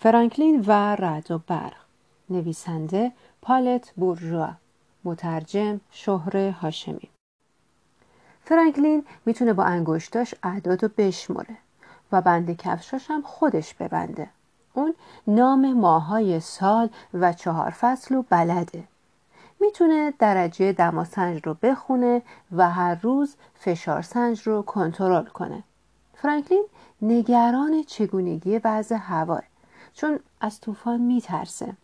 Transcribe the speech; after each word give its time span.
فرانکلین 0.00 0.64
و 0.66 0.72
رد 0.96 1.30
و 1.30 1.38
برق. 1.38 1.76
نویسنده 2.30 3.12
پالت 3.42 3.92
بورژوا. 3.96 4.50
مترجم 5.04 5.80
شهر 5.90 6.36
هاشمی. 6.36 7.08
فرانکلین 8.44 9.04
می‌تونه 9.26 9.52
با 9.52 9.64
انگشتاش 9.64 10.34
اعداد 10.42 10.82
رو 10.82 10.90
بشمره 10.96 11.56
و 12.12 12.20
بند 12.20 12.56
کفشاش 12.56 13.10
هم 13.10 13.22
خودش 13.22 13.74
ببنده. 13.74 14.30
اون 14.74 14.94
نام 15.26 15.72
ماهای 15.72 16.40
سال 16.40 16.90
و 17.14 17.32
چهار 17.32 17.70
فصل 17.70 18.14
و 18.14 18.22
بلده. 18.30 18.84
می‌تونه 19.60 20.14
درجه 20.18 20.72
دماسنج 20.72 21.40
رو 21.44 21.54
بخونه 21.62 22.22
و 22.52 22.70
هر 22.70 22.94
روز 22.94 23.36
فشار 23.54 24.02
سنج 24.02 24.42
رو 24.42 24.62
کنترل 24.62 25.24
کنه. 25.24 25.62
فرانکلین 26.14 26.64
نگران 27.02 27.82
چگونگی 27.82 28.60
وضع 28.64 28.96
هواه. 28.96 29.42
چون 30.00 30.18
از 30.40 30.60
طوفان 30.60 31.00
میترسه. 31.00 31.76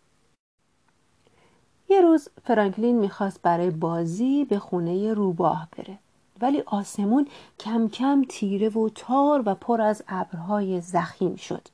یه 1.88 2.00
روز 2.00 2.28
فرانکلین 2.44 2.98
می‌خواست 2.98 3.42
برای 3.42 3.70
بازی 3.70 4.44
به 4.44 4.58
خونه 4.58 5.14
روباه 5.14 5.68
بره 5.76 5.98
ولی 6.40 6.62
آسمون 6.66 7.28
کم 7.60 7.88
کم 7.88 8.24
تیره 8.28 8.68
و 8.68 8.88
تار 8.88 9.42
و 9.46 9.54
پر 9.54 9.80
از 9.80 10.02
ابرهای 10.08 10.80
زخیم 10.80 11.36
شد. 11.36 11.68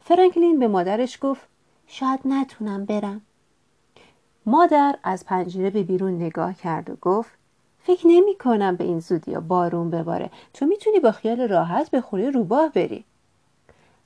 فرانکلین 0.00 0.58
به 0.58 0.68
مادرش 0.68 1.18
گفت 1.20 1.48
شاید 1.86 2.20
نتونم 2.24 2.84
برم. 2.84 3.20
مادر 4.46 4.98
از 5.02 5.26
پنجره 5.26 5.70
به 5.70 5.82
بیرون 5.82 6.16
نگاه 6.16 6.54
کرد 6.54 6.90
و 6.90 6.96
گفت 7.00 7.30
فکر 7.78 8.06
نمی 8.06 8.34
کنم 8.34 8.76
به 8.76 8.84
این 8.84 9.00
زودی 9.00 9.34
بارون 9.34 9.90
بباره. 9.90 10.30
تو 10.54 10.66
می‌تونی 10.66 11.00
با 11.00 11.12
خیال 11.12 11.48
راحت 11.48 11.90
به 11.90 12.00
خونه 12.00 12.30
روباه 12.30 12.68
بری. 12.68 13.04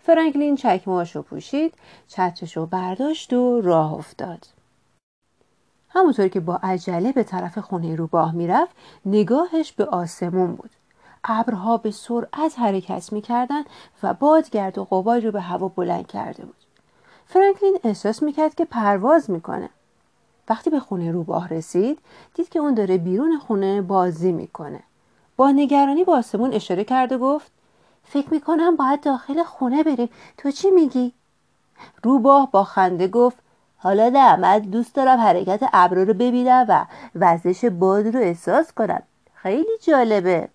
فرانکلین 0.02 0.56
چکمهاشو 0.56 1.22
پوشید 1.22 1.74
چترشو 2.08 2.66
برداشت 2.66 3.32
و 3.32 3.60
راه 3.60 3.92
افتاد. 3.92 4.46
همونطور 5.88 6.28
که 6.28 6.40
با 6.40 6.60
عجله 6.62 7.12
به 7.12 7.22
طرف 7.22 7.58
خونه 7.58 7.96
روباه 7.96 8.34
می‌رفت 8.34 8.76
نگاهش 9.06 9.72
به 9.72 9.84
آسمون 9.84 10.54
بود. 10.54 10.70
ابرها 11.24 11.76
به 11.76 11.90
سرعت 11.90 12.58
حرکت 12.58 13.12
می‌کردند 13.12 13.64
و 14.02 14.14
بادگرد 14.14 14.78
و 14.78 14.84
غباری 14.84 15.26
رو 15.26 15.32
به 15.32 15.40
هوا 15.40 15.68
بلند 15.68 16.06
کرده 16.06 16.44
بود. 16.44 16.56
فرانکلین 17.26 17.78
احساس 17.84 18.22
می‌کرد 18.22 18.54
که 18.54 18.64
پرواز 18.64 19.30
می‌کنه. 19.30 19.68
وقتی 20.48 20.70
به 20.70 20.80
خونه 20.80 21.12
روباه 21.12 21.48
رسید 21.48 21.98
دید 22.34 22.48
که 22.48 22.58
اون 22.58 22.74
داره 22.74 22.98
بیرون 22.98 23.38
خونه 23.38 23.82
بازی 23.82 24.32
می‌کنه. 24.32 24.80
با 25.36 25.50
نگرانی 25.50 26.04
با 26.04 26.18
آسمون 26.18 26.52
اشاره 26.52 26.84
کرد 26.84 27.12
و 27.12 27.18
گفت 27.18 27.52
فکر 28.04 28.30
می‌کنم 28.30 28.76
باید 28.76 29.00
داخل 29.00 29.42
خونه 29.42 29.82
بریم. 29.82 30.08
تو 30.38 30.50
چی 30.50 30.70
میگی؟ 30.70 31.12
روباه 32.02 32.50
با 32.50 32.64
خنده 32.64 33.08
گفت 33.08 33.36
حالا 33.76 34.08
نه 34.08 34.36
من 34.36 34.58
دوست 34.58 34.94
دارم 34.94 35.18
حرکت 35.18 35.68
ابرو 35.72 36.04
رو 36.04 36.14
ببینم 36.14 36.66
و 36.68 36.86
وزش 37.14 37.64
باد 37.64 38.06
رو 38.06 38.20
احساس 38.20 38.72
کنم. 38.72 39.02
خیلی 39.34 39.78
جالبه. 39.80 40.48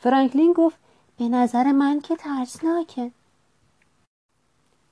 فرانکلین 0.00 0.52
گفت 0.52 0.76
به 1.18 1.28
نظر 1.28 1.72
من 1.72 2.00
که 2.00 2.16
ترسناکه. 2.16 3.10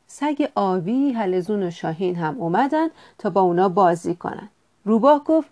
سگ 0.07 0.49
آبی 0.55 1.13
حلزون 1.13 1.63
و 1.63 1.71
شاهین 1.71 2.17
هم 2.17 2.37
اومدن 2.39 2.89
تا 3.19 3.31
با 3.31 3.41
اونا 3.41 3.69
بازی 3.69 4.15
کنن. 4.15 4.49
روباه 4.85 5.25
گفت 5.25 5.49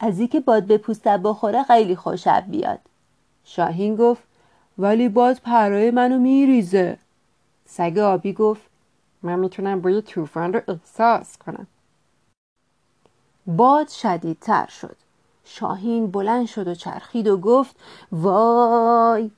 از 0.00 0.18
اینکه 0.18 0.40
باد 0.40 0.64
به 0.64 0.78
پوستم 0.78 1.22
بخوره 1.22 1.62
خیلی 1.62 1.96
خوشم 1.96 2.40
بیاد. 2.40 2.80
شاهین 3.44 3.96
گفت 3.96 4.22
ولی 4.78 5.08
باد 5.08 5.36
پرای 5.36 5.90
منو 5.90 6.18
میریزه. 6.18 6.98
سگ 7.66 7.98
آبی 7.98 8.32
گفت 8.32 8.62
من 9.22 9.38
می‌تونم 9.38 9.80
بوی 9.80 10.02
طوفان 10.02 10.52
رو 10.52 10.60
احساس 10.68 11.38
کنم. 11.38 11.66
باد 13.46 13.88
شدیدتر 13.88 14.66
شد. 14.66 14.96
شاهین 15.44 16.10
بلند 16.10 16.46
شد 16.46 16.68
و 16.68 16.74
چرخید 16.74 17.28
و 17.28 17.36
گفت 17.36 17.76
وای! 18.12 19.30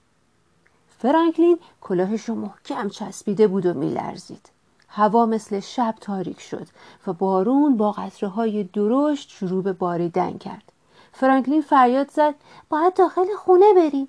فرانکلین 0.98 1.58
کلاهش 1.80 2.24
رو 2.24 2.34
محکم 2.34 2.88
چسبیده 2.88 3.46
بود 3.46 3.66
و 3.66 3.74
میلرزید. 3.74 4.50
هوا 4.88 5.26
مثل 5.26 5.60
شب 5.60 5.94
تاریک 6.00 6.40
شد 6.40 6.66
و 7.06 7.12
بارون 7.12 7.76
با 7.76 7.92
قطره 7.92 8.28
های 8.28 8.64
درشت 8.64 9.28
شروع 9.30 9.62
به 9.62 9.72
باریدن 9.72 10.38
کرد. 10.38 10.72
فرانکلین 11.12 11.62
فریاد 11.62 12.10
زد 12.10 12.34
باید 12.68 12.94
داخل 12.94 13.26
خونه 13.38 13.74
بریم. 13.76 14.08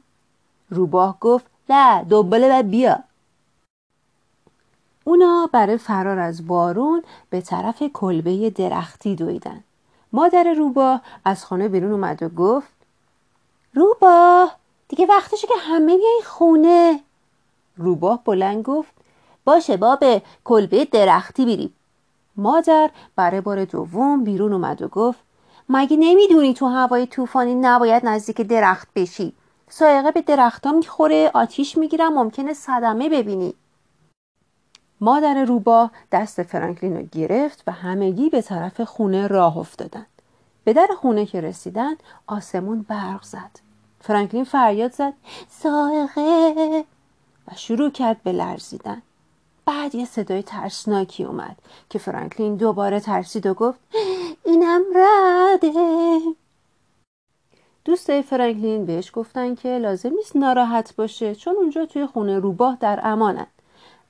روباه 0.72 1.18
گفت 1.20 1.46
نه 1.70 2.04
دنبال 2.04 2.48
و 2.52 2.64
بیا. 2.64 3.00
اونا 5.04 5.50
برای 5.52 5.78
فرار 5.78 6.20
از 6.20 6.48
بارون 6.48 7.04
به 7.30 7.42
طرف 7.42 7.84
کلبه 7.94 8.50
درختی 8.50 9.16
دویدن. 9.16 9.64
مادر 10.14 10.44
روباه 10.58 11.02
از 11.26 11.46
خانه 11.46 11.68
بیرون 11.68 11.92
اومد 11.92 12.24
و 12.24 12.30
گفت 12.30 12.74
روباه 13.74 14.56
دیگه 14.88 15.06
وقتشه 15.06 15.48
که 15.48 15.54
همه 15.60 15.98
بیاین 15.98 16.22
خونه. 16.26 17.00
روباه 17.78 18.24
بلند 18.24 18.64
گفت 18.64 18.92
باشه 19.46 19.78
با 19.78 19.96
به 19.96 20.22
کلبه 20.44 20.86
درختی 20.86 21.46
بریم 21.46 21.74
مادر 22.36 22.90
برای 23.16 23.42
بار 23.42 23.66
دوم 23.66 24.24
بیرون 24.24 24.54
اومد 24.54 24.82
و 24.82 24.88
گفت 24.88 25.20
مگه 25.70 25.98
نمی‌دونی 25.98 26.54
تو 26.54 26.66
هوای 26.68 27.08
طوفانی 27.08 27.56
نباید 27.56 28.06
نزدیک 28.06 28.42
درخت 28.42 28.88
بشی؟ 28.96 29.34
سایقه 29.74 30.12
به 30.12 30.22
درختها 30.22 30.72
می‌خوره 30.72 31.32
آتیش 31.34 31.78
می‌گیرم 31.78 32.14
ممکنه 32.14 32.54
صدمه 32.54 33.10
ببینی. 33.10 33.54
مادر 35.02 35.46
روباه 35.46 35.92
دست 36.12 36.44
فرانکلین 36.44 36.98
رو 36.98 37.04
گرفت 37.12 37.64
و 37.68 37.72
همگی 37.72 38.30
به 38.30 38.42
طرف 38.42 38.82
خونه 38.82 39.28
راه 39.28 39.58
افتادند 39.58 40.08
به 40.64 40.74
در 40.74 40.88
خونه 40.98 41.26
که 41.26 41.42
رسیدن 41.42 41.96
آسمون 42.28 42.82
برق 42.82 43.24
زد. 43.24 43.60
فرانکلین 44.02 44.44
فریاد 44.44 44.92
زد 44.92 45.14
سائقه! 45.50 46.86
و 47.48 47.56
شروع 47.56 47.90
کرد 47.90 48.24
به 48.24 48.32
لرزیدن. 48.32 49.02
بعد 49.66 49.96
یه 49.96 50.06
صدای 50.06 50.44
ترسناکی 50.44 51.24
اومد 51.24 51.58
که 51.90 52.00
فرانکلین 52.00 52.56
دوباره 52.56 53.00
ترسید 53.00 53.46
و 53.46 53.54
گفت 53.54 53.80
اینم 54.46 54.82
رده. 54.96 55.72
دوستای 57.86 58.22
فرانکلین 58.22 58.86
بهش 58.86 59.12
گفتن 59.14 59.56
که 59.56 59.78
لازم 59.78 60.10
نیست 60.10 60.36
ناراحت 60.36 60.96
باشه 60.96 61.36
چون 61.36 61.56
اونجا 61.56 61.86
توی 61.86 62.06
خونه 62.06 62.40
روباه 62.40 62.78
در 62.80 63.00
امانن. 63.04 63.48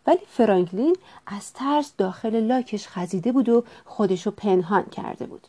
ولی 0.08 0.20
فرانکلین 0.28 0.96
از 1.28 1.54
ترس 1.54 1.94
داخل 1.98 2.40
لاکش 2.40 2.88
خزیده 2.88 3.32
بود 3.32 3.50
و 3.50 3.64
خودشو 3.86 4.32
پنهان 4.32 4.84
کرده 4.84 5.26
بود. 5.26 5.48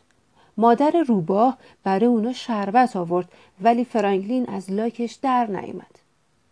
مادر 0.57 1.03
روباه 1.07 1.57
برای 1.83 2.05
اونا 2.05 2.33
شربت 2.33 2.95
آورد 2.95 3.31
ولی 3.61 3.85
فرانکلین 3.85 4.49
از 4.49 4.71
لاکش 4.71 5.13
در 5.13 5.45
نیامد 5.45 5.99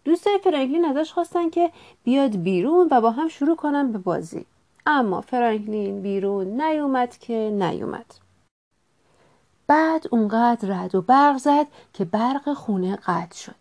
دوستای 0.06 0.40
فرانکلین 0.44 0.86
ازش 0.86 1.12
خواستن 1.14 1.50
که 1.50 1.72
بیاد 2.04 2.36
بیرون 2.36 2.88
و 2.92 3.02
با 3.02 3.12
هم 3.12 3.28
شروع 3.28 3.56
کنن 3.56 3.92
به 3.92 3.98
بازی. 3.98 4.46
اما 4.86 5.22
فرانکلین 5.22 6.02
بیرون 6.02 6.62
نیومد 6.62 7.18
که 7.18 7.34
نیومد. 7.54 8.06
بعد 9.72 10.08
اونقدر 10.12 10.70
رد 10.70 10.96
و 10.96 11.02
برق 11.02 11.38
زد 11.38 11.68
که 11.94 12.06
برق 12.06 12.54
خونه 12.54 12.96
قطع 12.96 13.36
شد. 13.36 13.56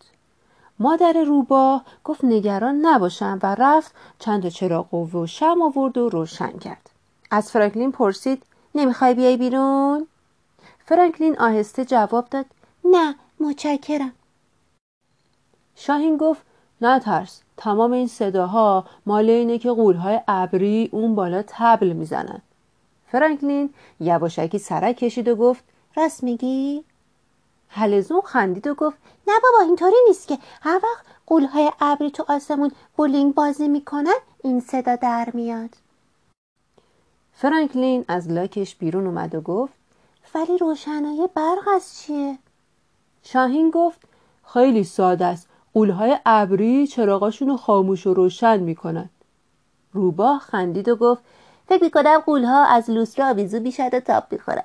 مادر 0.79 1.13
روبا 1.13 1.81
گفت 2.03 2.23
نگران 2.23 2.75
نباشم 2.85 3.39
و 3.43 3.55
رفت 3.55 3.95
چند 4.19 4.49
چراغ 4.49 4.93
و 4.93 5.27
شم 5.27 5.61
آورد 5.61 5.97
و 5.97 6.09
روشن 6.09 6.51
کرد. 6.51 6.89
از 7.31 7.51
فرانکلین 7.51 7.91
پرسید 7.91 8.43
نمی‌خوای 8.75 9.13
بیای 9.13 9.37
بیرون؟ 9.37 10.07
فرانکلین 10.85 11.39
آهسته 11.39 11.85
جواب 11.85 12.29
داد 12.29 12.45
نه 12.85 13.15
متشکرم. 13.39 14.11
شاهین 15.75 16.17
گفت 16.17 16.41
نه 16.81 16.99
ترس 16.99 17.41
تمام 17.57 17.91
این 17.91 18.07
صداها 18.07 18.85
مال 19.05 19.29
اینه 19.29 19.57
که 19.57 19.71
قولهای 19.71 20.21
ابری 20.27 20.89
اون 20.91 21.15
بالا 21.15 21.43
تبل 21.47 21.93
می‌زنن. 21.93 22.41
فرانکلین 23.11 23.73
یواشکی 23.99 24.59
سرک 24.59 24.97
کشید 24.97 25.27
و 25.27 25.35
گفت 25.35 25.70
راست 25.95 26.23
میگی؟ 26.23 26.83
هلزون 27.69 28.21
خندید 28.21 28.67
و 28.67 28.73
گفت 28.73 28.97
نه 29.27 29.33
بابا 29.43 29.65
اینطوری 29.65 29.95
نیست 30.07 30.27
که 30.27 30.37
هر 30.61 30.81
وقت 30.83 31.05
قولهای 31.25 31.71
ابری 31.81 32.11
تو 32.11 32.25
آسمون 32.27 32.71
بولینگ 32.97 33.33
بازی 33.33 33.67
می‌کنن 33.67 34.19
این 34.43 34.59
صدا 34.59 34.95
در 34.95 35.29
میاد. 35.33 35.69
فرانکلین 37.33 38.05
از 38.07 38.31
لاکش 38.31 38.75
بیرون 38.75 39.07
اومد 39.07 39.35
و 39.35 39.41
گفت 39.41 39.73
ولی 40.35 40.57
روشنای 40.57 41.29
برق 41.35 41.67
از 41.75 41.99
چیه؟ 41.99 42.37
شاهین 43.23 43.69
گفت 43.69 43.99
خیلی 44.53 44.83
ساده 44.83 45.25
است. 45.25 45.47
قولهای 45.73 46.19
ابری 46.25 46.87
چراغاشون 46.87 47.47
رو 47.47 47.57
خاموش 47.57 48.07
و 48.07 48.13
روشن 48.13 48.59
می‌کنن. 48.59 49.09
روباه 49.93 50.39
خندید 50.39 50.89
و 50.89 50.95
گفت 50.95 51.23
فکر 51.67 51.83
می‌کنم 51.83 52.19
قولها 52.19 52.65
از 52.65 52.89
لوستر 52.89 53.29
آویزو 53.29 53.59
بیشتر 53.59 53.99
تاب 53.99 54.23
می‌خورن 54.31 54.63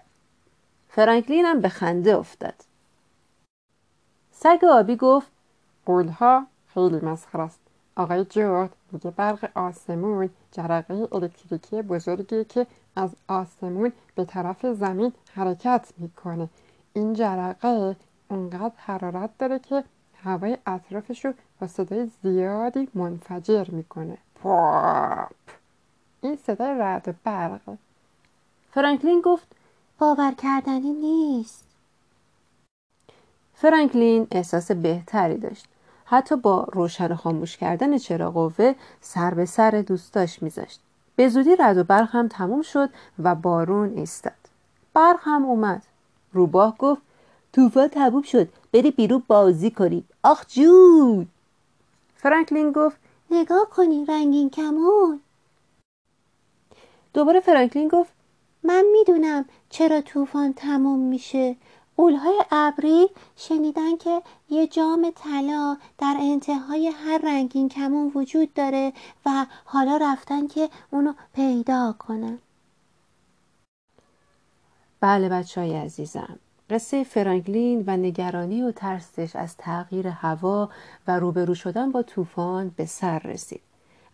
فرانکلین 0.96 1.44
هم 1.44 1.60
به 1.60 1.68
خنده 1.68 2.16
افتاد. 2.16 2.54
سگ 4.32 4.64
آبی 4.64 4.96
گفت 4.96 5.30
قولها 5.86 6.46
خیلی 6.74 7.00
مسخر 7.00 7.40
است. 7.40 7.60
آقای 7.96 8.24
جورد 8.24 8.70
میگه 8.92 9.10
برق 9.10 9.50
آسمون 9.54 10.30
جرقه 10.52 11.08
الکتریکی 11.12 11.82
بزرگی 11.82 12.44
که 12.44 12.66
از 12.96 13.10
آسمون 13.28 13.92
به 14.14 14.24
طرف 14.24 14.66
زمین 14.66 15.12
حرکت 15.34 15.92
می‌کنه. 15.98 16.48
این 16.92 17.14
جرقه 17.14 17.96
اونقدر 18.28 18.74
حرارت 18.76 19.30
داره 19.38 19.58
که 19.58 19.84
هوای 20.24 20.58
اطرافش 20.66 21.24
رو 21.24 21.32
با 21.60 21.66
صدای 21.66 22.10
زیادی 22.22 22.88
منفجر 22.94 23.70
می‌کنه. 23.70 24.18
پاپ! 24.34 25.32
این 26.20 26.36
صدای 26.36 26.78
رعد 26.78 27.08
و 27.08 27.12
برقه 27.24 27.78
فرانکلین 28.70 29.20
گفت 29.20 29.55
باور 29.98 30.32
کردنی 30.32 30.92
نیست. 30.92 31.64
فرانکلین 33.54 34.26
احساس 34.30 34.70
بهتری 34.70 35.36
داشت. 35.38 35.66
حتی 36.04 36.36
با 36.36 36.66
روشن 36.72 37.14
خاموش 37.14 37.56
کردن 37.56 37.98
چراغ 37.98 38.34
قوه 38.34 38.74
سر 39.00 39.34
به 39.34 39.46
سر 39.46 39.70
دوستاش 39.70 40.42
میذاشت. 40.42 40.80
به 41.16 41.28
زودی 41.28 41.56
رد 41.56 41.78
و 41.78 41.84
برق 41.84 42.08
هم 42.10 42.28
تموم 42.28 42.62
شد 42.62 42.90
و 43.18 43.34
بارون 43.34 43.98
ایستاد. 43.98 44.32
برق 44.94 45.20
هم 45.22 45.44
اومد. 45.44 45.82
روباه 46.32 46.76
گفت 46.78 47.02
طوفان 47.52 47.88
تموم 47.88 48.22
شد. 48.22 48.48
بری 48.72 48.90
بیرون 48.90 49.22
بازی 49.26 49.70
کنید 49.70 50.04
آخ 50.22 50.46
جود 50.48 51.28
فرانکلین 52.16 52.72
گفت 52.72 52.96
نگاه 53.30 53.70
کنی 53.70 54.04
رنگین 54.04 54.50
کمون. 54.50 55.20
دوباره 57.14 57.40
فرانکلین 57.40 57.88
گفت 57.88 58.12
من 58.66 58.84
می‌دونم 58.92 59.44
چرا 59.70 60.00
طوفان 60.00 60.52
تموم 60.52 60.98
میشه. 60.98 61.56
قولهای 61.96 62.42
ابری 62.50 63.08
شنیدن 63.36 63.96
که 63.96 64.22
یه 64.50 64.66
جام 64.66 65.12
طلا 65.14 65.76
در 65.98 66.16
انتهای 66.20 66.88
هر 66.88 67.20
رنگین 67.24 67.68
کمون 67.68 68.12
وجود 68.14 68.54
داره 68.54 68.92
و 69.26 69.46
حالا 69.64 69.96
رفتن 69.96 70.46
که 70.46 70.68
اونو 70.90 71.12
پیدا 71.34 71.94
کنن. 71.98 72.38
بله 75.00 75.28
بچه 75.28 75.60
های 75.60 75.76
عزیزم. 75.76 76.38
قصه 76.70 77.04
فرانکلین 77.04 77.84
و 77.86 77.96
نگرانی 77.96 78.62
و 78.62 78.72
ترسش 78.72 79.36
از 79.36 79.56
تغییر 79.56 80.08
هوا 80.08 80.68
و 81.06 81.18
روبرو 81.18 81.54
شدن 81.54 81.92
با 81.92 82.02
طوفان 82.02 82.68
به 82.76 82.86
سر 82.86 83.18
رسید. 83.18 83.60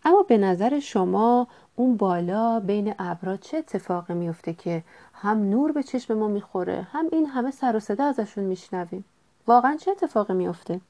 اما 0.05 0.23
به 0.23 0.39
نظر 0.39 0.81
شما 0.81 1.47
اون 1.77 1.97
بالا 1.97 2.61
بین 2.61 2.95
ابرا 2.99 3.37
چه 3.37 3.59
اتفاقی 3.59 4.15
میفته 4.15 4.55
که 4.55 4.85
هم 5.15 5.51
نور 5.51 5.73
به 5.73 5.83
چشم 5.83 6.15
ما 6.15 6.29
می‌خوره 6.29 6.89
هم 6.93 7.09
این 7.13 7.27
همه 7.27 7.51
سر 7.51 7.77
و 7.77 7.81
صدا 7.81 8.05
ازشون 8.05 8.45
میشنویم؟ 8.45 9.05
واقعا 9.47 9.77
چه 9.77 9.91
اتفاقی 9.91 10.35
میفته؟ 10.35 10.81